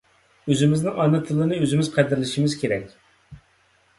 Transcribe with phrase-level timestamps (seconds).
[0.53, 2.95] ئۆزىمىزنىڭ ئانا تىلىنى ئۆزىمىز قەدىرلىشىمىز كېرەك.